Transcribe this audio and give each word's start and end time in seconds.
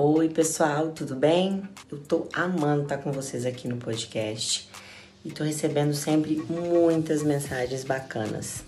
Oi, 0.00 0.28
pessoal, 0.28 0.92
tudo 0.92 1.16
bem? 1.16 1.68
Eu 1.90 1.98
tô 1.98 2.28
amando 2.32 2.84
estar 2.84 2.98
com 2.98 3.10
vocês 3.10 3.44
aqui 3.44 3.66
no 3.66 3.78
podcast 3.78 4.70
e 5.24 5.32
tô 5.32 5.42
recebendo 5.42 5.92
sempre 5.92 6.36
muitas 6.48 7.24
mensagens 7.24 7.82
bacanas. 7.82 8.62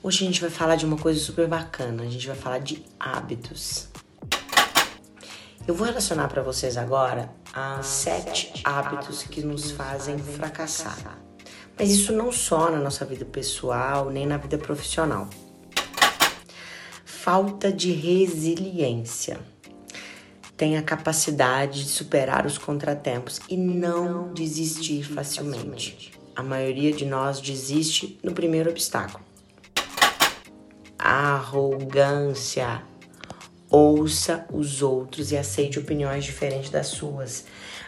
Hoje 0.00 0.22
a 0.22 0.26
gente 0.28 0.40
vai 0.40 0.50
falar 0.50 0.76
de 0.76 0.86
uma 0.86 0.96
coisa 0.96 1.18
super 1.18 1.48
bacana, 1.48 2.04
a 2.04 2.06
gente 2.06 2.28
vai 2.28 2.36
falar 2.36 2.58
de 2.60 2.84
hábitos. 3.00 3.88
Eu 5.66 5.74
vou 5.74 5.88
relacionar 5.88 6.28
para 6.28 6.40
vocês 6.40 6.76
agora 6.76 7.28
as 7.52 7.86
sete 7.86 8.52
hábitos 8.62 9.24
que 9.24 9.42
nos 9.42 9.72
fazem 9.72 10.16
fracassar. 10.18 11.18
Mas 11.76 11.90
isso 11.90 12.12
não 12.12 12.30
só 12.30 12.70
na 12.70 12.78
nossa 12.78 13.04
vida 13.04 13.24
pessoal, 13.24 14.08
nem 14.08 14.24
na 14.24 14.36
vida 14.36 14.56
profissional. 14.56 15.28
Falta 17.04 17.72
de 17.72 17.90
resiliência 17.90 19.52
tem 20.56 20.76
a 20.76 20.82
capacidade 20.82 21.84
de 21.84 21.88
superar 21.88 22.46
os 22.46 22.58
contratempos 22.58 23.40
e 23.48 23.56
não 23.56 24.32
desistir 24.32 25.02
facilmente. 25.02 26.12
A 26.34 26.42
maioria 26.42 26.92
de 26.92 27.04
nós 27.04 27.40
desiste 27.40 28.18
no 28.22 28.32
primeiro 28.32 28.70
obstáculo. 28.70 29.24
Arrogância. 30.98 32.82
Ouça 33.68 34.46
os 34.52 34.82
outros 34.82 35.32
e 35.32 35.36
aceite 35.36 35.78
opiniões 35.78 36.24
diferentes 36.24 36.70
das 36.70 36.88
suas. 36.88 37.44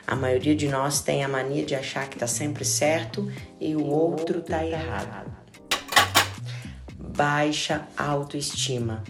A 0.07 0.16
maioria 0.16 0.55
de 0.55 0.69
nós 0.69 1.01
tem 1.01 1.24
a 1.24 1.29
mania 1.29 1.65
de 1.65 1.74
achar 1.74 2.09
que 2.09 2.16
está 2.16 2.27
sempre 2.27 2.65
certo 2.65 3.30
e 3.60 3.77
o 3.77 3.85
outro 3.87 4.41
está 4.41 4.65
errado. 4.65 5.33
Baixa 6.98 7.87
autoestima. 7.96 9.05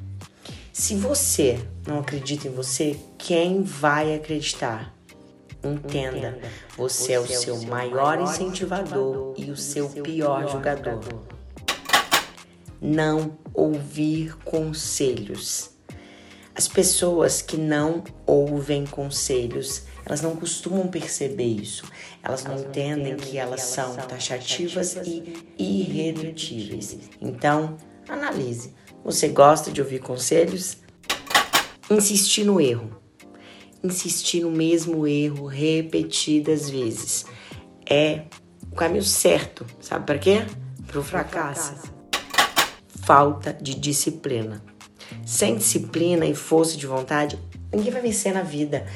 Se 0.78 0.94
você 0.94 1.58
não 1.86 2.00
acredita 2.00 2.48
em 2.48 2.50
você, 2.50 2.98
quem 3.16 3.62
vai 3.62 4.14
acreditar? 4.14 4.94
Entenda, 5.64 6.38
você 6.76 7.14
é 7.14 7.18
o 7.18 7.26
seu 7.26 7.62
maior 7.62 8.20
incentivador 8.20 9.32
e 9.38 9.50
o 9.50 9.56
seu 9.56 9.88
pior 9.88 10.46
jogador. 10.46 11.00
Não 12.78 13.38
ouvir 13.54 14.36
conselhos. 14.44 15.70
As 16.54 16.68
pessoas 16.68 17.40
que 17.40 17.56
não 17.56 18.04
ouvem 18.26 18.84
conselhos, 18.84 19.84
elas 20.04 20.20
não 20.20 20.36
costumam 20.36 20.88
perceber 20.88 21.44
isso. 21.44 21.90
Elas 22.22 22.44
não 22.44 22.58
entendem 22.58 23.16
que 23.16 23.38
elas 23.38 23.62
são 23.62 23.96
taxativas 23.96 24.94
e 25.06 25.46
irredutíveis. 25.58 26.98
Então, 27.18 27.78
analise. 28.06 28.74
Você 29.06 29.28
gosta 29.28 29.70
de 29.70 29.80
ouvir 29.80 30.00
conselhos? 30.00 30.78
Insistir 31.88 32.42
no 32.42 32.60
erro. 32.60 32.90
Insistir 33.80 34.40
no 34.40 34.50
mesmo 34.50 35.06
erro 35.06 35.46
repetidas 35.46 36.68
vezes. 36.68 37.24
É 37.88 38.22
o 38.68 38.74
caminho 38.74 39.04
certo. 39.04 39.64
Sabe 39.80 40.04
para 40.04 40.18
quê? 40.18 40.44
Para 40.88 40.98
o 40.98 41.04
fracasso. 41.04 41.74
Falta 43.04 43.52
de 43.52 43.76
disciplina. 43.76 44.60
Sem 45.24 45.56
disciplina 45.56 46.26
e 46.26 46.34
força 46.34 46.76
de 46.76 46.88
vontade, 46.88 47.38
ninguém 47.72 47.92
vai 47.92 48.02
vencer 48.02 48.34
na 48.34 48.42
vida. 48.42 48.88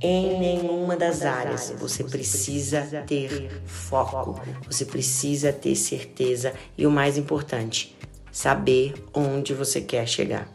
Em 0.00 0.40
nenhuma 0.40 0.96
das 0.96 1.20
áreas 1.20 1.74
você 1.78 2.04
precisa 2.04 3.04
ter 3.06 3.50
foco, 3.66 4.40
você 4.66 4.86
precisa 4.86 5.52
ter 5.52 5.74
certeza 5.74 6.54
e 6.78 6.86
o 6.86 6.90
mais 6.90 7.18
importante, 7.18 7.98
saber 8.38 8.94
onde 9.12 9.52
você 9.52 9.80
quer 9.80 10.06
chegar. 10.06 10.48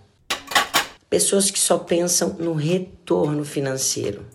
Pessoas 1.09 1.51
que 1.51 1.59
só 1.59 1.77
pensam 1.77 2.29
no 2.39 2.53
retorno 2.53 3.43
financeiro. 3.43 4.25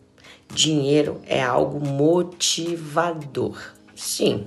Dinheiro 0.53 1.23
é 1.25 1.43
algo 1.43 1.81
motivador, 1.81 3.59
sim, 3.97 4.47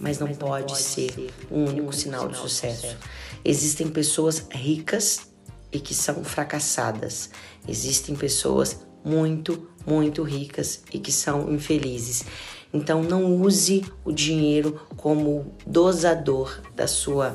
mas 0.00 0.18
não 0.18 0.28
pode 0.28 0.78
ser 0.78 1.30
o 1.50 1.58
único 1.58 1.92
sinal 1.92 2.26
de 2.26 2.38
sucesso. 2.38 2.96
Existem 3.44 3.88
pessoas 3.88 4.46
ricas 4.50 5.28
e 5.70 5.78
que 5.78 5.94
são 5.94 6.24
fracassadas. 6.24 7.28
Existem 7.68 8.16
pessoas 8.16 8.80
muito, 9.04 9.68
muito 9.86 10.22
ricas 10.22 10.84
e 10.90 10.98
que 10.98 11.12
são 11.12 11.52
infelizes. 11.52 12.24
Então 12.72 13.02
não 13.02 13.42
use 13.42 13.84
o 14.06 14.10
dinheiro 14.10 14.80
como 14.96 15.54
dosador 15.66 16.62
da 16.74 16.88
sua 16.88 17.34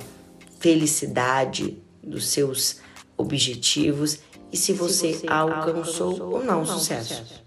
felicidade, 0.62 1.82
dos 2.04 2.28
seus 2.28 2.78
objetivos 3.18 4.20
e 4.52 4.58
se 4.58 4.74
você, 4.74 5.14
se 5.14 5.20
você 5.20 5.28
alcançou, 5.28 6.10
alcançou 6.10 6.34
ou 6.34 6.44
não 6.44 6.66
sucesso. 6.66 7.16
sucesso. 7.16 7.42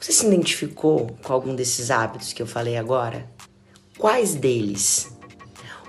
Você 0.00 0.12
se 0.12 0.26
identificou 0.26 1.16
com 1.22 1.32
algum 1.32 1.54
desses 1.54 1.90
hábitos 1.90 2.32
que 2.32 2.42
eu 2.42 2.46
falei 2.46 2.76
agora? 2.76 3.28
Quais 3.98 4.34
deles? 4.34 5.12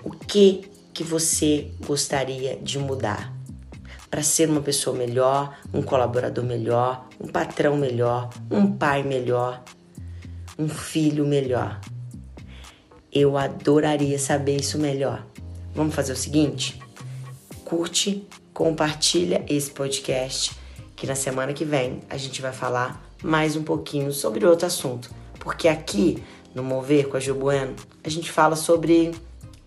O 0.04 0.12
que 0.12 0.70
que 0.94 1.04
você 1.04 1.72
gostaria 1.86 2.58
de 2.58 2.78
mudar 2.80 3.34
para 4.10 4.22
ser 4.22 4.50
uma 4.50 4.62
pessoa 4.62 4.96
melhor, 4.96 5.58
um 5.74 5.82
colaborador 5.82 6.44
melhor, 6.44 7.08
um 7.20 7.28
patrão 7.28 7.76
melhor, 7.76 8.30
um 8.50 8.72
pai 8.72 9.04
melhor, 9.04 9.64
um 10.58 10.70
filho 10.70 11.26
melhor? 11.26 11.82
Eu 13.14 13.38
adoraria 13.38 14.18
saber 14.18 14.60
isso 14.60 14.80
melhor. 14.80 15.24
Vamos 15.76 15.94
fazer 15.94 16.14
o 16.14 16.16
seguinte? 16.16 16.82
Curte, 17.64 18.28
compartilha 18.52 19.46
esse 19.48 19.70
podcast, 19.70 20.58
que 20.96 21.06
na 21.06 21.14
semana 21.14 21.54
que 21.54 21.64
vem 21.64 22.02
a 22.10 22.18
gente 22.18 22.42
vai 22.42 22.52
falar 22.52 23.08
mais 23.22 23.56
um 23.56 23.64
pouquinho 23.64 24.12
sobre 24.12 24.46
outro 24.46 24.66
assunto. 24.66 25.12
Porque 25.40 25.68
aqui 25.68 26.24
no 26.56 26.64
Mover 26.64 27.08
com 27.08 27.18
a 27.18 27.20
Gil 27.20 27.36
Bueno, 27.36 27.76
a 28.04 28.10
gente 28.10 28.32
fala 28.32 28.56
sobre 28.56 29.12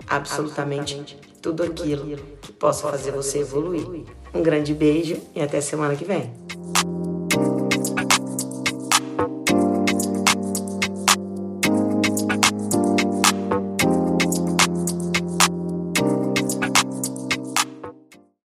absolutamente, 0.08 0.94
absolutamente 0.94 1.18
tudo 1.40 1.62
aquilo 1.62 2.16
que 2.42 2.50
possa 2.52 2.90
fazer 2.90 3.12
você 3.12 3.38
evoluir. 3.38 4.04
Um 4.34 4.42
grande 4.42 4.74
beijo 4.74 5.18
e 5.34 5.40
até 5.40 5.60
semana 5.60 5.94
que 5.94 6.04
vem. 6.04 6.45